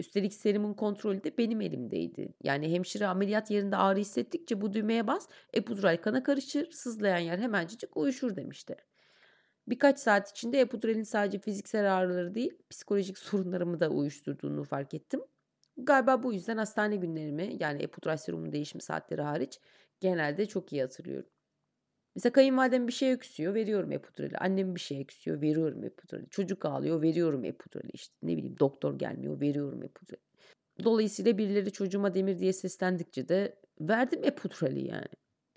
Üstelik 0.00 0.34
serumun 0.34 0.74
kontrolü 0.74 1.24
de 1.24 1.38
benim 1.38 1.60
elimdeydi. 1.60 2.34
Yani 2.42 2.72
hemşire 2.72 3.06
ameliyat 3.06 3.50
yerinde 3.50 3.76
ağrı 3.76 3.98
hissettikçe 3.98 4.60
bu 4.60 4.72
düğmeye 4.72 5.06
bas, 5.06 5.28
epudral 5.52 5.96
kana 5.96 6.22
karışır, 6.22 6.70
sızlayan 6.70 7.18
yer 7.18 7.38
hemencik 7.38 7.96
uyuşur 7.96 8.36
demişti. 8.36 8.76
Birkaç 9.68 9.98
saat 9.98 10.30
içinde 10.30 10.60
epudralin 10.60 11.02
sadece 11.02 11.38
fiziksel 11.38 11.96
ağrıları 11.98 12.34
değil, 12.34 12.58
psikolojik 12.70 13.18
sorunlarımı 13.28 13.80
da 13.80 13.90
uyuşturduğunu 13.90 14.64
fark 14.64 14.94
ettim. 14.94 15.20
Galiba 15.84 16.22
bu 16.22 16.32
yüzden 16.32 16.56
hastane 16.56 16.96
günlerimi 16.96 17.56
yani 17.60 17.82
epudral 17.82 18.16
serumun 18.16 18.52
değişim 18.52 18.80
saatleri 18.80 19.22
hariç 19.22 19.60
genelde 20.00 20.46
çok 20.46 20.72
iyi 20.72 20.82
hatırlıyorum. 20.82 21.30
Mesela 22.14 22.32
kayınvalidem 22.32 22.88
bir 22.88 22.92
şey 22.92 23.12
öksüyor, 23.12 23.54
veriyorum 23.54 23.92
epidural. 23.92 24.30
Annem 24.38 24.74
bir 24.74 24.80
şey 24.80 25.00
öksüyor, 25.00 25.40
veriyorum 25.40 25.84
epidural. 25.84 26.26
Çocuk 26.30 26.64
ağlıyor, 26.64 27.02
veriyorum 27.02 27.44
epidural. 27.44 27.90
İşte 27.92 28.14
ne 28.22 28.36
bileyim 28.36 28.58
doktor 28.58 28.98
gelmiyor, 28.98 29.40
veriyorum 29.40 29.82
epidural. 29.82 30.20
Dolayısıyla 30.84 31.38
birileri 31.38 31.72
çocuğuma 31.72 32.14
demir 32.14 32.38
diye 32.38 32.52
seslendikçe 32.52 33.28
de 33.28 33.56
verdim 33.80 34.20
epidurali 34.24 34.88
yani. 34.88 35.06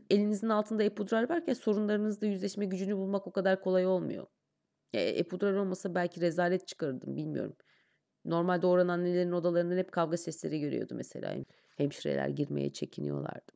Elinizin 0.09 0.49
altında 0.49 0.83
epidural 0.83 1.29
varken 1.29 1.53
sorunlarınızla 1.53 2.27
yüzleşme 2.27 2.65
gücünü 2.65 2.97
bulmak 2.97 3.27
o 3.27 3.31
kadar 3.31 3.61
kolay 3.61 3.85
olmuyor. 3.87 4.27
E, 4.93 5.01
epidural 5.01 5.55
olmasa 5.55 5.95
belki 5.95 6.21
rezalet 6.21 6.67
çıkarırdım 6.67 7.15
bilmiyorum. 7.15 7.55
Normalde 8.25 8.67
oran 8.67 8.87
annelerin 8.87 9.31
odalarından 9.31 9.77
hep 9.77 9.91
kavga 9.91 10.17
sesleri 10.17 10.59
görüyordu 10.59 10.95
mesela. 10.95 11.35
Hemşireler 11.77 12.27
girmeye 12.27 12.73
çekiniyorlardı. 12.73 13.51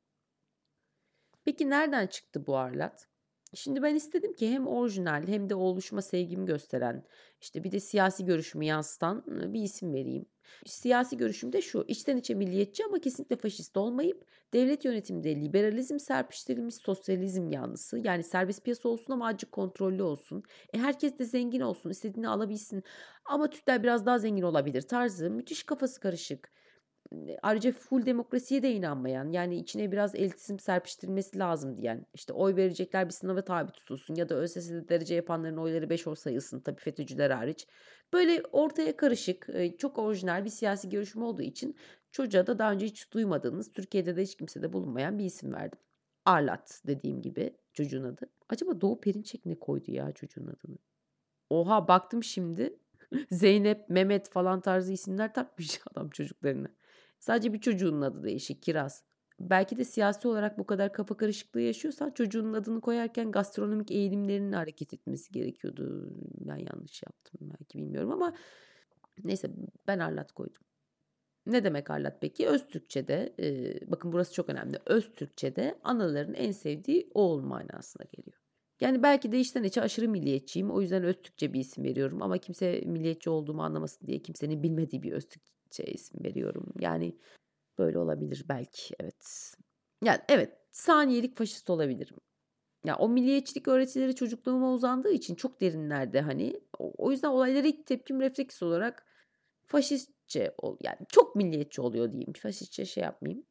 Peki 1.45 1.69
nereden 1.69 2.07
çıktı 2.07 2.47
bu 2.47 2.57
arlat? 2.57 3.07
Şimdi 3.55 3.81
ben 3.83 3.95
istedim 3.95 4.33
ki 4.33 4.49
hem 4.51 4.67
orijinal 4.67 5.27
hem 5.27 5.49
de 5.49 5.55
oluşma 5.55 6.01
sevgimi 6.01 6.45
gösteren, 6.45 7.03
işte 7.41 7.63
bir 7.63 7.71
de 7.71 7.79
siyasi 7.79 8.25
görüşümü 8.25 8.65
yansıtan 8.65 9.23
bir 9.53 9.61
isim 9.61 9.93
vereyim. 9.93 10.25
Siyasi 10.65 11.17
görüşüm 11.17 11.53
de 11.53 11.61
şu, 11.61 11.85
içten 11.87 12.17
içe 12.17 12.33
milliyetçi 12.35 12.85
ama 12.85 12.99
kesinlikle 12.99 13.35
faşist 13.35 13.77
olmayıp 13.77 14.25
devlet 14.53 14.85
yönetiminde 14.85 15.35
liberalizm 15.35 15.99
serpiştirilmiş 15.99 16.75
sosyalizm 16.75 17.49
yanlısı. 17.51 17.99
Yani 17.99 18.23
serbest 18.23 18.63
piyasa 18.63 18.89
olsun 18.89 19.13
ama 19.13 19.25
acık 19.27 19.51
kontrollü 19.51 20.03
olsun. 20.03 20.43
E 20.73 20.77
herkes 20.77 21.19
de 21.19 21.25
zengin 21.25 21.61
olsun, 21.61 21.89
istediğini 21.89 22.29
alabilsin. 22.29 22.83
Ama 23.25 23.49
Türkler 23.49 23.83
biraz 23.83 24.05
daha 24.05 24.19
zengin 24.19 24.43
olabilir 24.43 24.81
tarzı. 24.81 25.29
Müthiş 25.29 25.63
kafası 25.63 25.99
karışık 25.99 26.51
ayrıca 27.41 27.71
full 27.71 28.05
demokrasiye 28.05 28.63
de 28.63 28.71
inanmayan 28.71 29.31
yani 29.31 29.57
içine 29.57 29.91
biraz 29.91 30.15
elitizm 30.15 30.59
serpiştirilmesi 30.59 31.39
lazım 31.39 31.77
diyen 31.77 32.05
işte 32.13 32.33
oy 32.33 32.55
verecekler 32.55 33.05
bir 33.05 33.13
sınava 33.13 33.41
tabi 33.41 33.71
tutulsun 33.71 34.15
ya 34.15 34.29
da 34.29 34.35
ÖSS'de 34.35 34.89
derece 34.89 35.15
yapanların 35.15 35.57
oyları 35.57 35.89
5 35.89 36.07
oy 36.07 36.15
sayılsın 36.15 36.59
tabii 36.59 36.79
FETÖ'cüler 36.79 37.31
hariç. 37.31 37.67
Böyle 38.13 38.43
ortaya 38.51 38.97
karışık 38.97 39.49
çok 39.77 39.97
orijinal 39.97 40.45
bir 40.45 40.49
siyasi 40.49 40.89
görüşüm 40.89 41.23
olduğu 41.23 41.41
için 41.41 41.75
çocuğa 42.11 42.47
da 42.47 42.59
daha 42.59 42.71
önce 42.71 42.85
hiç 42.85 43.13
duymadığınız 43.13 43.71
Türkiye'de 43.71 44.15
de 44.15 44.21
hiç 44.21 44.35
kimsede 44.35 44.73
bulunmayan 44.73 45.19
bir 45.19 45.25
isim 45.25 45.53
verdim. 45.53 45.79
Arlat 46.25 46.81
dediğim 46.87 47.21
gibi 47.21 47.57
çocuğun 47.73 48.03
adı. 48.03 48.29
Acaba 48.49 48.81
Doğu 48.81 49.01
Perinçek 49.01 49.45
ne 49.45 49.59
koydu 49.59 49.91
ya 49.91 50.11
çocuğun 50.11 50.47
adını? 50.47 50.77
Oha 51.49 51.87
baktım 51.87 52.23
şimdi. 52.23 52.79
Zeynep, 53.31 53.89
Mehmet 53.89 54.29
falan 54.29 54.61
tarzı 54.61 54.93
isimler 54.93 55.33
takmış 55.33 55.79
adam 55.91 56.09
çocuklarına. 56.09 56.67
Sadece 57.19 57.53
bir 57.53 57.61
çocuğunun 57.61 58.01
adı 58.01 58.23
değişik 58.23 58.63
Kiraz. 58.63 59.03
Belki 59.39 59.77
de 59.77 59.85
siyasi 59.85 60.27
olarak 60.27 60.59
bu 60.59 60.65
kadar 60.65 60.93
kafa 60.93 61.17
karışıklığı 61.17 61.61
yaşıyorsan 61.61 62.11
çocuğunun 62.11 62.53
adını 62.53 62.81
koyarken 62.81 63.31
gastronomik 63.31 63.91
eğilimlerinin 63.91 64.51
hareket 64.51 64.93
etmesi 64.93 65.31
gerekiyordu. 65.31 66.09
Ben 66.39 66.57
yanlış 66.57 67.03
yaptım 67.03 67.39
belki 67.41 67.77
bilmiyorum 67.77 68.11
ama 68.11 68.33
neyse 69.23 69.51
ben 69.87 69.99
Arlat 69.99 70.31
koydum. 70.31 70.63
Ne 71.45 71.63
demek 71.63 71.89
Arlat 71.89 72.17
peki? 72.21 72.47
Öz 72.47 72.67
Türkçe'de, 72.67 73.35
e, 73.39 73.91
bakın 73.91 74.11
burası 74.11 74.33
çok 74.33 74.49
önemli. 74.49 74.79
Öz 74.85 75.13
Türkçe'de 75.13 75.79
anaların 75.83 76.33
en 76.33 76.51
sevdiği 76.51 77.09
oğul 77.13 77.41
manasına 77.41 78.05
geliyor. 78.11 78.37
Yani 78.81 79.03
belki 79.03 79.31
de 79.31 79.39
içten 79.39 79.63
içe 79.63 79.81
aşırı 79.81 80.09
milliyetçiyim. 80.09 80.71
O 80.71 80.81
yüzden 80.81 81.03
öz 81.03 81.21
Türkçe 81.21 81.53
bir 81.53 81.59
isim 81.59 81.83
veriyorum. 81.83 82.21
Ama 82.21 82.37
kimse 82.37 82.81
milliyetçi 82.85 83.29
olduğumu 83.29 83.63
anlamasın 83.63 84.07
diye 84.07 84.21
kimsenin 84.21 84.63
bilmediği 84.63 85.03
bir 85.03 85.11
öz 85.11 85.29
Türkçe 85.29 85.56
şey 85.73 85.91
isim 85.93 86.23
veriyorum. 86.23 86.65
Yani 86.79 87.17
böyle 87.77 87.99
olabilir 87.99 88.45
belki 88.49 88.95
evet. 88.99 89.53
Yani 90.03 90.19
evet 90.29 90.57
saniyelik 90.71 91.37
faşist 91.37 91.69
olabilirim. 91.69 92.17
Ya 92.85 92.97
o 92.97 93.09
milliyetçilik 93.09 93.67
öğretileri 93.67 94.15
çocukluğuma 94.15 94.73
uzandığı 94.73 95.11
için 95.11 95.35
çok 95.35 95.61
derinlerde 95.61 96.21
hani 96.21 96.61
o, 96.79 97.11
yüzden 97.11 97.29
olaylara 97.29 97.67
ilk 97.67 97.85
tepkim 97.85 98.21
refleks 98.21 98.63
olarak 98.63 99.05
faşistçe 99.65 100.55
ol 100.57 100.77
yani 100.81 100.97
çok 101.09 101.35
milliyetçi 101.35 101.81
oluyor 101.81 102.11
diyeyim. 102.11 102.33
Faşistçe 102.33 102.85
şey 102.85 103.03
yapmayayım. 103.03 103.45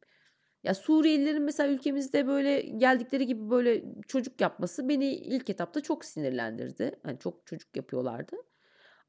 Ya 0.63 0.73
Suriyelilerin 0.73 1.43
mesela 1.43 1.69
ülkemizde 1.69 2.27
böyle 2.27 2.61
geldikleri 2.61 3.25
gibi 3.25 3.49
böyle 3.49 3.83
çocuk 4.07 4.41
yapması 4.41 4.89
beni 4.89 5.15
ilk 5.15 5.49
etapta 5.49 5.81
çok 5.81 6.05
sinirlendirdi. 6.05 6.99
Hani 7.03 7.19
çok 7.19 7.47
çocuk 7.47 7.77
yapıyorlardı. 7.77 8.35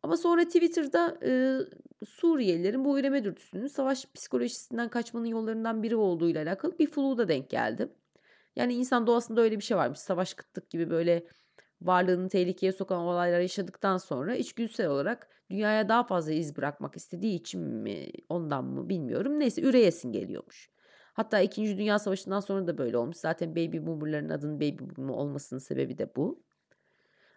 Ama 0.02 0.16
sonra 0.16 0.44
Twitter'da 0.44 1.18
e, 1.22 1.58
Suriyelilerin 2.06 2.84
bu 2.84 2.98
üreme 2.98 3.24
dürtüsünün 3.24 3.66
savaş 3.66 4.06
psikolojisinden 4.14 4.88
kaçmanın 4.88 5.26
yollarından 5.26 5.82
biri 5.82 5.96
olduğuyla 5.96 6.42
alakalı 6.42 6.78
bir 6.78 6.90
fluğda 6.90 7.28
denk 7.28 7.50
geldim. 7.50 7.92
Yani 8.56 8.74
insan 8.74 9.06
doğasında 9.06 9.40
öyle 9.40 9.58
bir 9.58 9.64
şey 9.64 9.76
varmış. 9.76 9.98
Savaş 9.98 10.34
kıtlık 10.34 10.70
gibi 10.70 10.90
böyle 10.90 11.26
varlığını 11.82 12.28
tehlikeye 12.28 12.72
sokan 12.72 13.00
olaylar 13.00 13.40
yaşadıktan 13.40 13.96
sonra 13.96 14.36
içgüdüsel 14.36 14.88
olarak 14.88 15.28
dünyaya 15.50 15.88
daha 15.88 16.04
fazla 16.04 16.32
iz 16.32 16.56
bırakmak 16.56 16.96
istediği 16.96 17.34
için 17.34 17.60
mi 17.60 18.06
ondan 18.28 18.64
mı 18.64 18.88
bilmiyorum. 18.88 19.40
Neyse 19.40 19.62
üreyesin 19.62 20.12
geliyormuş. 20.12 20.70
Hatta 21.14 21.40
2. 21.40 21.78
Dünya 21.78 21.98
Savaşı'ndan 21.98 22.40
sonra 22.40 22.66
da 22.66 22.78
böyle 22.78 22.98
olmuş. 22.98 23.16
Zaten 23.16 23.50
baby 23.50 23.78
boomerların 23.86 24.28
adının 24.28 24.56
baby 24.56 24.84
boomer 24.96 25.14
olmasının 25.14 25.60
sebebi 25.60 25.98
de 25.98 26.16
bu. 26.16 26.42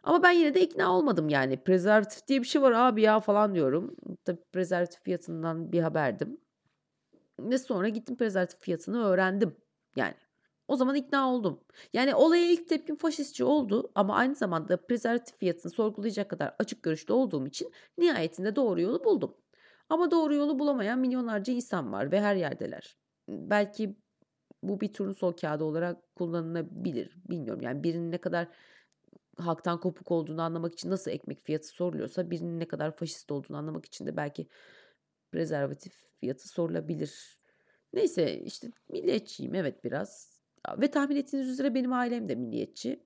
Ama 0.04 0.24
ben 0.24 0.32
yine 0.32 0.54
de 0.54 0.62
ikna 0.62 0.98
olmadım 0.98 1.30
yani. 1.30 1.64
Prezervatif 1.64 2.28
diye 2.28 2.42
bir 2.42 2.48
şey 2.48 2.62
var 2.62 2.72
abi 2.72 3.02
ya 3.02 3.20
falan 3.20 3.56
diyorum. 3.56 3.96
Tabii 4.26 4.42
prezervatif 4.54 5.04
fiyatından 5.04 5.72
bir 5.72 5.80
haberdim. 5.82 6.38
Ve 7.40 7.58
sonra 7.58 7.90
gittim 7.90 8.18
prezervatif 8.18 8.60
fiyatını 8.60 9.04
öğrendim. 9.04 9.56
Yani 9.96 10.14
o 10.68 10.76
zaman 10.76 10.96
ikna 10.96 11.34
oldum. 11.34 11.60
Yani 11.94 12.16
olaya 12.16 12.52
ilk 12.52 12.70
tepkim 12.70 12.96
faşistçi 12.96 13.44
oldu 13.44 13.92
ama 13.96 14.16
aynı 14.16 14.36
zamanda 14.36 14.78
prezervatif 14.78 15.38
fiyatını 15.38 15.72
sorgulayacak 15.72 16.30
kadar 16.30 16.56
açık 16.60 16.84
görüşlü 16.84 17.14
olduğum 17.14 17.48
için 17.48 17.72
nihayetinde 17.98 18.56
doğru 18.56 18.82
yolu 18.82 19.04
buldum. 19.04 19.38
Ama 19.90 20.12
doğru 20.12 20.36
yolu 20.36 20.60
bulamayan 20.60 21.00
milyonlarca 21.00 21.54
insan 21.54 21.92
var 21.94 22.12
ve 22.12 22.22
her 22.22 22.36
yerdeler. 22.36 22.98
Belki 23.30 23.96
bu 24.64 24.82
bir 24.82 24.94
turnusol 24.94 25.32
kağıdı 25.32 25.64
olarak 25.64 26.16
kullanılabilir. 26.16 27.18
Bilmiyorum 27.30 27.62
yani 27.62 27.84
birinin 27.84 28.12
ne 28.12 28.18
kadar 28.18 28.48
halktan 29.38 29.80
kopuk 29.80 30.12
olduğunu 30.12 30.42
anlamak 30.42 30.74
için 30.74 30.90
nasıl 30.90 31.12
ekmek 31.12 31.42
fiyatı 31.42 31.68
soruluyorsa 31.68 32.32
birinin 32.32 32.60
ne 32.60 32.68
kadar 32.68 32.96
faşist 32.96 33.32
olduğunu 33.32 33.58
anlamak 33.58 33.86
için 33.86 34.06
de 34.06 34.18
belki 34.18 34.48
prezervatif 35.32 35.94
fiyatı 36.20 36.48
sorulabilir. 36.48 37.40
Neyse 37.94 38.40
işte 38.40 38.68
milliyetçiyim 38.90 39.56
evet 39.56 39.84
biraz. 39.84 40.42
Ve 40.82 40.92
tahmin 40.92 41.16
ettiğiniz 41.16 41.50
üzere 41.50 41.76
benim 41.76 41.94
ailem 41.94 42.30
de 42.30 42.36
milliyetçi. 42.36 43.04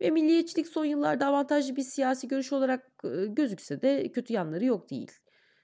Ve 0.00 0.10
milliyetçilik 0.10 0.68
son 0.68 0.84
yıllarda 0.84 1.26
avantajlı 1.26 1.76
bir 1.76 1.82
siyasi 1.82 2.28
görüş 2.28 2.52
olarak 2.52 2.90
gözükse 3.28 3.82
de 3.82 4.12
kötü 4.12 4.32
yanları 4.32 4.64
yok 4.64 4.90
değil. 4.90 5.12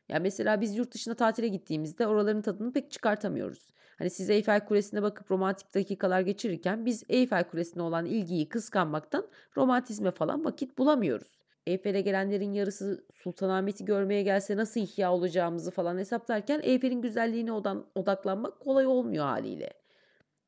Ya 0.08 0.18
mesela 0.18 0.60
biz 0.60 0.76
yurt 0.76 0.94
dışına 0.94 1.14
tatile 1.14 1.48
gittiğimizde 1.48 2.06
oraların 2.06 2.42
tadını 2.42 2.72
pek 2.72 2.90
çıkartamıyoruz. 2.90 3.70
Hani 3.98 4.10
siz 4.10 4.30
Eyfel 4.30 4.66
Kulesi'ne 4.66 5.02
bakıp 5.02 5.30
romantik 5.30 5.74
dakikalar 5.74 6.20
geçirirken 6.20 6.86
biz 6.86 7.02
Eyfel 7.08 7.44
Kulesi'ne 7.44 7.82
olan 7.82 8.06
ilgiyi 8.06 8.48
kıskanmaktan 8.48 9.26
romantizme 9.56 10.10
falan 10.10 10.44
vakit 10.44 10.78
bulamıyoruz. 10.78 11.44
Eyfel'e 11.66 12.00
gelenlerin 12.00 12.52
yarısı 12.52 13.04
Sultanahmet'i 13.12 13.84
görmeye 13.84 14.22
gelse 14.22 14.56
nasıl 14.56 14.80
ihya 14.80 15.12
olacağımızı 15.12 15.70
falan 15.70 15.98
hesaplarken 15.98 16.60
Eyfel'in 16.62 17.02
güzelliğine 17.02 17.52
odan, 17.52 17.86
odaklanmak 17.94 18.60
kolay 18.60 18.86
olmuyor 18.86 19.24
haliyle. 19.24 19.72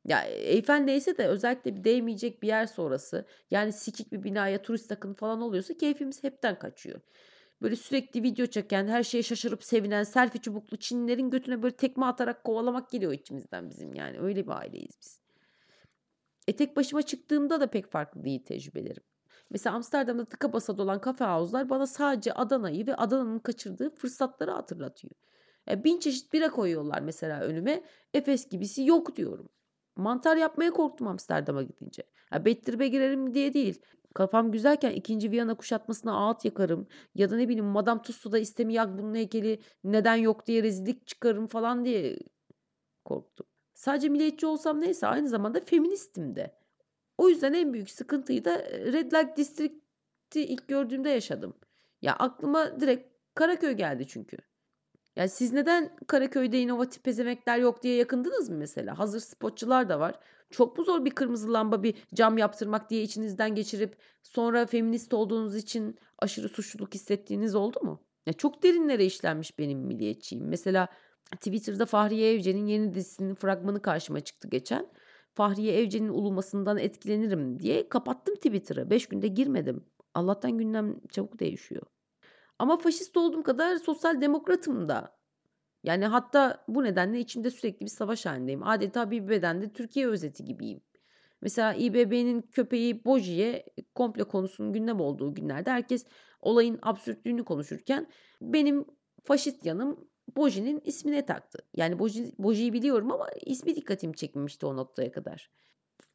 Ya 0.05 0.23
Eyfel 0.25 0.77
neyse 0.77 1.19
de 1.19 1.27
özellikle 1.27 1.77
bir 1.77 1.85
değmeyecek 1.85 2.43
bir 2.43 2.49
yer 2.49 2.67
sonrası 2.67 3.27
yani 3.51 3.73
sikik 3.73 4.13
bir 4.13 4.23
binaya 4.23 4.63
turist 4.63 4.93
akın 4.93 5.15
falan 5.15 5.41
oluyorsa 5.41 5.75
keyfimiz 5.75 6.25
hepten 6.25 6.59
kaçıyor. 6.59 7.01
Böyle 7.63 7.77
sürekli 7.77 8.23
video 8.23 8.47
çeken, 8.47 8.87
her 8.87 9.03
şeye 9.03 9.23
şaşırıp 9.23 9.65
sevinen, 9.65 10.03
selfie 10.03 10.41
çubuklu 10.41 10.77
Çinlilerin 10.77 11.31
götüne 11.31 11.63
böyle 11.63 11.77
tekme 11.77 12.07
atarak 12.07 12.45
kovalamak 12.45 12.91
geliyor 12.91 13.13
içimizden 13.13 13.71
bizim 13.71 13.95
yani. 13.95 14.19
Öyle 14.19 14.47
bir 14.47 14.53
aileyiz 14.53 14.99
biz. 15.01 15.21
E 16.49 16.57
tek 16.57 16.77
başıma 16.77 17.03
çıktığımda 17.03 17.61
da 17.61 17.71
pek 17.71 17.91
farklı 17.91 18.25
değil 18.25 18.45
tecrübelerim. 18.45 19.03
Mesela 19.51 19.77
Amsterdam'da 19.77 20.25
tıka 20.25 20.53
basa 20.53 20.79
dolan 20.79 21.01
kafe 21.01 21.25
havuzlar 21.25 21.71
bana 21.71 21.87
sadece 21.87 22.33
Adana'yı 22.33 22.87
ve 22.87 22.97
Adana'nın 22.97 23.39
kaçırdığı 23.39 23.91
fırsatları 23.91 24.51
hatırlatıyor. 24.51 25.15
E, 25.71 25.85
bin 25.85 25.99
çeşit 25.99 26.33
bira 26.33 26.51
koyuyorlar 26.51 27.01
mesela 27.01 27.41
önüme. 27.41 27.83
Efes 28.15 28.49
gibisi 28.49 28.85
yok 28.85 29.17
diyorum. 29.17 29.49
Mantar 29.97 30.37
yapmaya 30.37 30.71
korktum 30.71 31.07
Amsterdam'a 31.07 31.63
gidince. 31.63 32.03
Ya 32.33 32.45
Bettirbe 32.45 32.89
girerim 32.89 33.35
diye 33.35 33.55
değil. 33.55 33.83
Kafam 34.17 34.53
güzelken 34.53 34.91
ikinci 34.91 35.31
Viyana 35.31 35.55
kuşatmasına 35.55 36.17
ağıt 36.17 36.45
yakarım. 36.45 36.89
Ya 37.15 37.31
da 37.31 37.37
ne 37.37 37.49
bileyim 37.49 37.65
Madame 37.65 38.03
Tussauds'da 38.03 38.39
istemi 38.39 38.75
yak 38.75 38.99
bunun 38.99 39.15
heykeli 39.15 39.61
neden 39.85 40.17
yok 40.17 40.47
diye 40.47 40.63
rezillik 40.63 41.07
çıkarım 41.07 41.47
falan 41.47 41.85
diye 41.85 42.19
korktum. 43.05 43.47
Sadece 43.75 44.09
milliyetçi 44.09 44.47
olsam 44.47 44.81
neyse 44.81 45.07
aynı 45.07 45.29
zamanda 45.29 45.61
feministim 45.61 46.37
de. 46.37 46.59
O 47.19 47.29
yüzden 47.29 47.53
en 47.53 47.73
büyük 47.73 47.91
sıkıntıyı 47.91 48.45
da 48.45 48.59
Red 48.69 49.13
Light 49.13 49.37
District'i 49.37 50.45
ilk 50.45 50.69
gördüğümde 50.69 51.11
yaşadım. 51.11 51.55
Ya 52.03 52.17
aklıma 52.17 52.81
direkt 52.81 53.11
Karaköy 53.35 53.73
geldi 53.73 54.07
çünkü. 54.09 54.37
Yani 55.17 55.29
siz 55.29 55.53
neden 55.53 55.97
Karaköy'de 56.07 56.61
inovatif 56.61 57.05
pezemekler 57.05 57.59
yok 57.59 57.83
diye 57.83 57.97
yakındınız 57.97 58.51
mı 58.51 58.57
mesela? 58.57 58.99
Hazır 58.99 59.21
spotçular 59.21 59.89
da 59.89 60.01
var. 60.01 60.21
Çok 60.51 60.79
mu 60.79 60.85
zor 60.85 61.05
bir 61.05 61.11
kırmızı 61.11 61.53
lamba 61.53 61.83
bir 61.83 61.95
cam 62.15 62.39
yaptırmak 62.39 62.91
diye 62.91 63.03
içinizden 63.03 63.55
geçirip 63.55 63.97
sonra 64.23 64.67
feminist 64.67 65.15
olduğunuz 65.15 65.57
için 65.57 65.99
aşırı 66.19 66.49
suçluluk 66.49 66.95
hissettiğiniz 66.95 67.55
oldu 67.55 67.81
mu? 67.83 68.07
Ya 68.27 68.33
çok 68.33 68.63
derinlere 68.63 69.05
işlenmiş 69.05 69.59
benim 69.59 69.79
milliyetçiyim. 69.79 70.49
Mesela 70.49 70.89
Twitter'da 71.31 71.87
Fahriye 71.87 72.35
Evcen'in 72.35 72.67
yeni 72.67 72.95
dizisinin 72.95 73.35
fragmanı 73.35 73.83
karşıma 73.83 74.21
çıktı 74.21 74.49
geçen. 74.49 74.89
Fahriye 75.35 75.81
Evcen'in 75.81 76.09
ulumasından 76.09 76.79
etkilenirim 76.79 77.61
diye 77.61 77.89
kapattım 77.89 78.35
Twitter'ı. 78.35 78.91
Beş 78.91 79.07
günde 79.07 79.29
girmedim. 79.29 79.85
Allah'tan 80.15 80.59
gündem 80.59 81.01
çabuk 81.11 81.41
değişiyor. 81.41 81.83
Ama 82.59 82.79
faşist 82.79 83.17
olduğum 83.17 83.43
kadar 83.43 83.77
sosyal 83.77 84.21
demokratım 84.21 84.89
da. 84.89 85.16
Yani 85.87 86.07
hatta 86.07 86.65
bu 86.69 86.85
nedenle 86.85 87.21
içimde 87.21 87.51
sürekli 87.51 87.85
bir 87.85 87.91
savaş 87.91 88.27
halindeyim. 88.27 88.63
Adeta 88.63 89.11
bir 89.11 89.29
bedende 89.29 89.73
Türkiye 89.73 90.07
özeti 90.07 90.45
gibiyim. 90.45 90.81
Mesela 91.41 91.75
İBB'nin 91.75 92.43
köpeği 92.43 93.05
Boji'ye 93.05 93.67
komple 93.95 94.25
konusunun 94.25 94.73
gündem 94.73 95.01
olduğu 95.01 95.35
günlerde 95.35 95.71
herkes 95.71 96.07
olayın 96.41 96.79
absürtlüğünü 96.83 97.45
konuşurken 97.45 98.07
benim 98.41 98.85
faşist 99.25 99.67
yanım 99.67 100.09
Boji'nin 100.37 100.81
ismine 100.85 101.27
taktı. 101.27 101.59
Yani 101.77 101.99
Boji, 101.99 102.33
Boji'yi 102.39 102.73
biliyorum 102.73 103.13
ama 103.13 103.29
ismi 103.47 103.75
dikkatimi 103.75 104.17
çekmemişti 104.17 104.67
o 104.67 104.77
noktaya 104.77 105.13
kadar. 105.13 105.51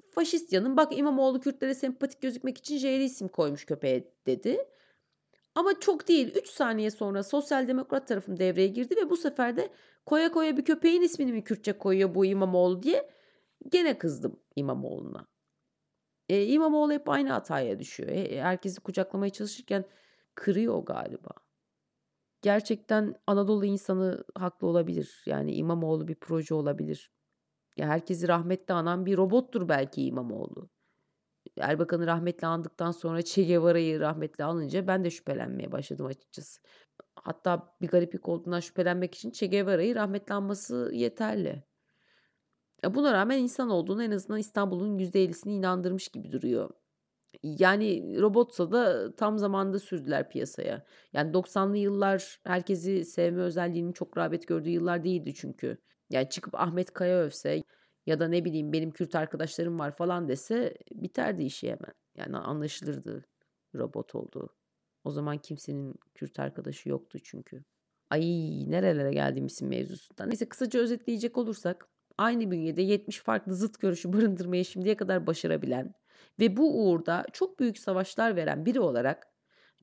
Faşist 0.10 0.54
yanım 0.54 0.78
bak 0.78 0.98
İmamoğlu 0.98 1.40
Kürtlere 1.40 1.74
sempatik 1.74 2.22
gözükmek 2.22 2.58
için 2.58 2.78
J'li 2.78 3.04
isim 3.04 3.28
koymuş 3.28 3.66
köpeğe 3.66 4.14
dedi. 4.26 4.58
Ama 5.56 5.80
çok 5.80 6.08
değil 6.08 6.36
3 6.36 6.48
saniye 6.50 6.92
sonra 6.92 7.24
sosyal 7.24 7.68
demokrat 7.68 8.08
tarafım 8.08 8.40
devreye 8.40 8.68
girdi 8.68 8.96
ve 8.96 9.10
bu 9.10 9.18
sefer 9.18 9.58
de 9.58 9.70
koya 10.06 10.32
koya 10.32 10.58
bir 10.58 10.66
köpeğin 10.66 11.02
ismini 11.02 11.32
mi 11.34 11.44
Kürtçe 11.44 11.74
koyuyor 11.74 12.16
bu 12.16 12.26
İmamoğlu 12.26 12.84
diye 12.84 13.10
gene 13.72 13.98
kızdım 13.98 14.40
İmamoğlu'na. 14.56 15.28
E, 16.30 16.46
İmamoğlu 16.46 16.94
hep 16.94 17.10
aynı 17.10 17.32
hataya 17.32 17.80
düşüyor. 17.80 18.10
E, 18.10 18.42
herkesi 18.42 18.82
kucaklamaya 18.82 19.30
çalışırken 19.30 19.86
kırıyor 20.36 20.80
galiba. 20.86 21.32
Gerçekten 22.42 23.16
Anadolu 23.28 23.66
insanı 23.66 24.24
haklı 24.36 24.68
olabilir. 24.68 25.24
Yani 25.26 25.54
İmamoğlu 25.54 26.08
bir 26.08 26.16
proje 26.16 26.54
olabilir. 26.54 27.12
Ya 27.78 27.88
herkesi 27.88 28.28
rahmetle 28.28 28.74
anan 28.74 29.06
bir 29.06 29.18
robottur 29.18 29.70
belki 29.70 30.06
İmamoğlu. 30.06 30.70
Erbakan'ı 31.58 32.08
rahmetle 32.08 32.48
andıktan 32.48 32.92
sonra 32.92 33.22
Che 33.22 33.44
Guevara'yı 33.44 34.00
rahmetle 34.00 34.44
alınca 34.44 34.88
ben 34.88 35.04
de 35.04 35.10
şüphelenmeye 35.10 35.72
başladım 35.72 36.06
açıkçası. 36.06 36.62
Hatta 37.16 37.76
bir 37.82 37.88
gariplik 37.88 38.30
olduğundan 38.30 38.60
şüphelenmek 38.60 39.16
için 39.16 39.32
Che 39.32 39.48
Guevara'yı 39.48 39.96
rahmetle 39.96 40.34
anması 40.34 40.92
yeterli. 40.94 41.64
Buna 42.90 43.14
rağmen 43.14 43.38
insan 43.38 43.70
olduğunu 43.70 44.04
en 44.04 44.12
azından 44.12 44.40
İstanbul'un 44.40 44.98
%50'sini 44.98 45.52
inandırmış 45.52 46.08
gibi 46.08 46.32
duruyor. 46.32 46.70
Yani 47.44 48.18
robotsa 48.22 48.72
da 48.72 49.16
tam 49.16 49.38
zamanda 49.38 49.80
sürdüler 49.80 50.30
piyasaya. 50.30 50.86
Yani 51.14 51.34
90'lı 51.34 51.78
yıllar 51.78 52.40
herkesi 52.44 53.06
sevme 53.06 53.42
özelliğinin 53.42 53.92
çok 53.92 54.18
rağbet 54.18 54.48
gördüğü 54.48 54.70
yıllar 54.70 55.04
değildi 55.04 55.34
çünkü. 55.34 55.78
Yani 56.10 56.30
çıkıp 56.30 56.56
Ahmet 56.56 56.94
Kaya 56.94 57.18
övse 57.18 57.64
ya 58.06 58.20
da 58.20 58.28
ne 58.28 58.46
bileyim 58.46 58.74
benim 58.74 58.92
Kürt 58.92 59.16
arkadaşlarım 59.16 59.80
var 59.80 59.96
falan 59.96 60.28
dese 60.28 60.74
biterdi 60.92 61.44
işi 61.44 61.68
hemen. 61.68 61.94
Yani 62.18 62.38
anlaşılırdı 62.38 63.26
robot 63.76 64.16
olduğu. 64.16 64.50
O 65.04 65.12
zaman 65.12 65.38
kimsenin 65.38 65.96
Kürt 66.16 66.40
arkadaşı 66.40 66.90
yoktu 66.90 67.20
çünkü. 67.24 67.64
Ay 68.10 68.22
nerelere 68.68 69.14
geldiğimizin 69.14 69.68
mevzusundan. 69.68 70.30
Neyse 70.30 70.50
kısaca 70.50 70.80
özetleyecek 70.80 71.38
olursak 71.38 71.90
aynı 72.18 72.52
bünyede 72.52 72.82
70 72.82 73.20
farklı 73.20 73.56
zıt 73.56 73.80
görüşü 73.80 74.14
barındırmayı 74.14 74.66
şimdiye 74.66 74.98
kadar 74.98 75.28
başarabilen 75.28 75.94
ve 76.40 76.58
bu 76.58 76.86
uğurda 76.86 77.26
çok 77.34 77.60
büyük 77.60 77.80
savaşlar 77.80 78.36
veren 78.36 78.66
biri 78.66 78.80
olarak 78.80 79.28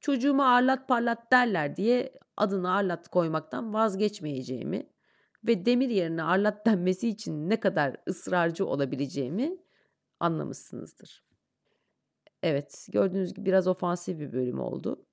çocuğuma 0.00 0.46
arlat 0.46 0.88
parlat 0.88 1.32
derler 1.32 1.76
diye 1.76 2.12
adını 2.36 2.72
arlat 2.72 3.08
koymaktan 3.08 3.74
vazgeçmeyeceğimi 3.74 4.86
ve 5.48 5.66
demir 5.66 5.88
yerine 5.88 6.22
arlat 6.22 6.66
denmesi 6.66 7.08
için 7.08 7.50
ne 7.50 7.60
kadar 7.60 7.96
ısrarcı 8.08 8.66
olabileceğimi 8.66 9.56
anlamışsınızdır. 10.20 11.24
Evet, 12.42 12.86
gördüğünüz 12.92 13.34
gibi 13.34 13.46
biraz 13.46 13.66
ofansif 13.66 14.18
bir 14.18 14.32
bölüm 14.32 14.60
oldu. 14.60 15.06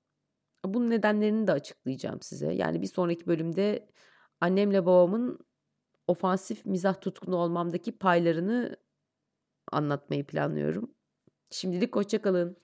Bunun 0.64 0.90
nedenlerini 0.90 1.46
de 1.46 1.52
açıklayacağım 1.52 2.22
size. 2.22 2.52
Yani 2.52 2.82
bir 2.82 2.86
sonraki 2.86 3.26
bölümde 3.26 3.88
annemle 4.40 4.86
babamın 4.86 5.38
ofansif 6.06 6.66
mizah 6.66 7.00
tutkunu 7.00 7.36
olmamdaki 7.36 7.98
paylarını 7.98 8.76
anlatmayı 9.72 10.26
planlıyorum. 10.26 10.94
Şimdilik 11.50 11.96
hoşçakalın. 11.96 12.56